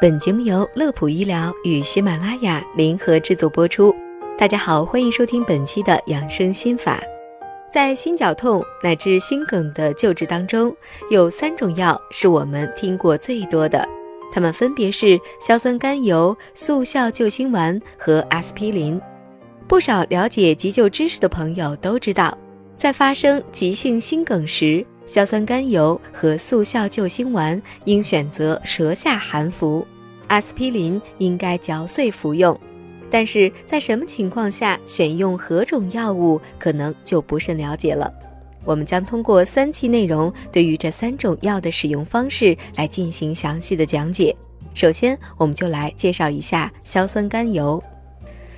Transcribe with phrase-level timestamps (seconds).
[0.00, 3.92] 本节目由乐普医疗与喜马拉雅联合制作播出。
[4.38, 7.02] 大家好，欢迎收听本期的养生心法。
[7.68, 10.72] 在心绞痛乃至心梗的救治当中，
[11.10, 13.84] 有三种药是我们听过最多的，
[14.30, 19.00] 它们分别是硝酸甘油、速效救心丸和阿司匹林。
[19.66, 22.38] 不少了解急救知识的朋友都知道，
[22.76, 29.84] 在发生急性心梗时，硝酸甘油和速效救心丸应选择舌下含服，
[30.26, 32.56] 阿司匹林应该嚼碎服用。
[33.10, 38.12] 但是在什么情况下选用何种药物，可能就不甚了解了。
[38.66, 44.36] 我们将通过三期内容，对于这三种药的使用方式来进行详细的讲解。
[44.74, 47.82] 首先，我们就来介绍一下硝酸甘油。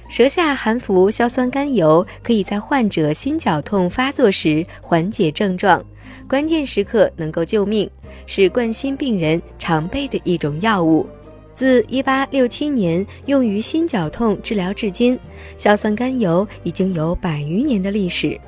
[0.09, 5.81] 舌下含服硝酸甘油，可以在患者心绞痛发作时缓解症状，
[6.29, 7.91] 关键时刻能够救命，
[8.27, 11.07] 是冠心病人常备的一种药物。
[11.55, 15.19] 自1867年用于心绞痛治疗至今，
[15.59, 18.41] 硝酸甘油已经有百余年的历史。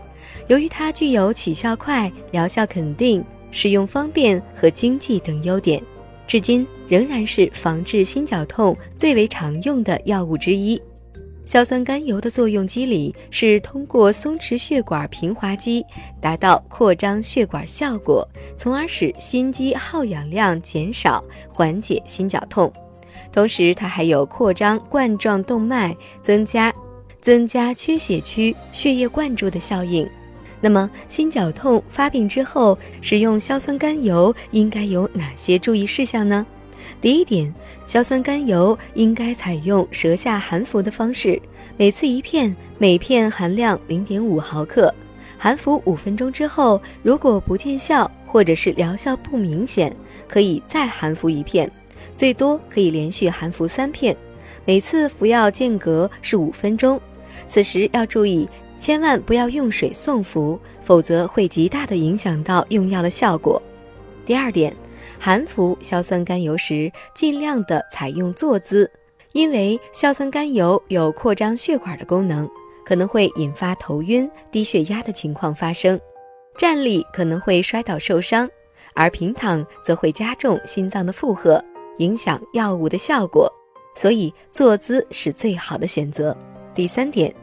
[0.47, 5.83] 由于它具有起效快、疗效肯定、使用方便和经济等优点，
[6.27, 10.81] 至今仍然是防治心绞痛最为常用的药物之一。
[11.45, 15.85] 硝酸甘油的作用机理是通过松弛血管平滑肌，
[16.21, 18.27] 达到扩张血管效果，
[18.57, 22.73] 从而使心肌耗氧量减少，缓解心绞痛。
[23.33, 26.73] 同时，它还有扩张冠状动脉、增加
[27.21, 30.09] 增加缺血区血液灌注的效应。
[30.61, 36.47] 那么，心绞痛发病之后，使用硝酸甘油应该有哪些注意事项呢？
[37.01, 37.53] 第一点，
[37.87, 41.41] 硝酸甘油应该采用舌下含服的方式，
[41.77, 44.93] 每次一片，每片含量零点五毫克。
[45.37, 49.95] 含服五分钟之后，如果不见效或者是疗效不明显，
[50.29, 51.71] 可以再含服一片，
[52.17, 54.17] 最多可以连续含服三片，
[54.65, 57.01] 每次服药间隔是五分钟。
[57.49, 63.61] 此时要注意，千万不要用水送服，否则会极大的影响到用药的效果。
[64.25, 64.73] 第二点。
[65.19, 68.91] 含服硝酸甘油时，尽量的采用坐姿，
[69.33, 72.49] 因为硝酸甘油有扩张血管的功能，
[72.85, 76.01] 可能会引发头晕、低血压的情况发生。
[76.57, 78.49] 站立可能会摔倒受伤，
[78.95, 81.65] 而平躺则会加重心脏的负荷，
[81.99, 83.51] 影响药物的效果。
[83.95, 86.37] 所以坐姿是最好的选择。
[86.75, 87.35] 第三点，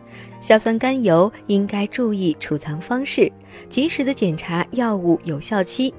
[0.41, 3.31] 硝酸甘油应该注意储藏方式，
[3.69, 5.93] 及时的检查药物有效期。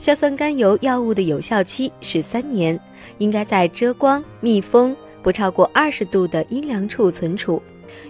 [0.00, 2.80] 硝酸甘油药物的有效期是三年，
[3.18, 7.62] 应该在遮光、密封、不超过二十度的阴凉处存储。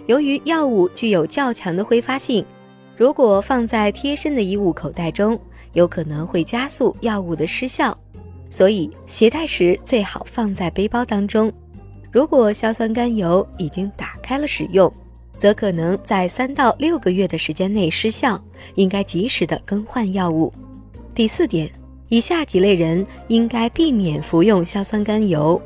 [0.05, 2.45] 由于药物具有较强的挥发性，
[2.95, 5.37] 如果放在贴身的衣物口袋中，
[5.73, 7.95] 有可能会加速药物的失效，
[8.49, 11.51] 所以携带时最好放在背包当中。
[12.09, 14.89] 如果硝酸甘油已经打开了使用，
[15.37, 18.41] 则可能在三到六个月的时间内失效，
[18.75, 20.53] 应该及时的更换药物。
[21.13, 21.69] 第四点。
[22.11, 25.59] 以下几类人应该避免服用硝酸甘油，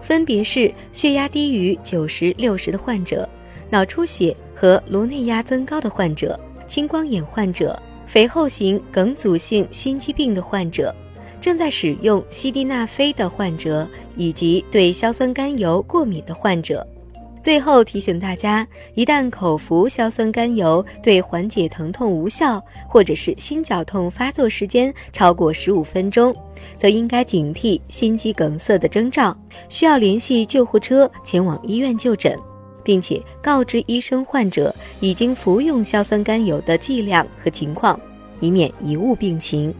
[0.00, 3.28] 分别是血压低于九十六十的患者、
[3.68, 10.94] 脑出血和颅内压增高的患者、青光眼患者、肥厚型梗阻性心肌病的患者、
[11.42, 13.86] 正在使用西地那非的患者
[14.16, 16.86] 以及对硝酸甘油过敏的患者。
[17.42, 18.64] 最后提醒大家，
[18.94, 26.32] 一旦口服硝酸甘油对缓解疼痛无效，或者是心绞痛发作时间超过十五分钟，
[26.78, 29.36] 则应该警惕心肌梗塞的征兆，
[29.68, 32.38] 需要联系救护车前往医院就诊，
[32.84, 37.98] 并且告知医生患者已经服用硝酸甘油的剂量和情况，
[38.38, 39.74] 以免贻误病情。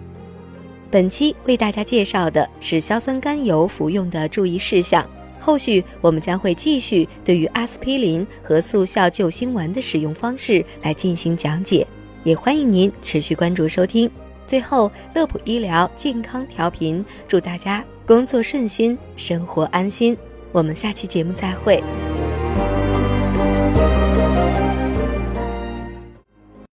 [0.90, 5.08] 本期为大家介绍的是硝酸甘油服用的注意事项。
[5.42, 11.84] 后续我们将会继续对于阿司匹林和速效救心丸的使用方式来进行讲解，
[12.22, 14.08] 也欢迎您持续关注收听。
[14.47, 20.16] 最后，乐普医疗健康调频祝大家工作顺心，生活安心。
[20.53, 21.83] 我们下期节目再会。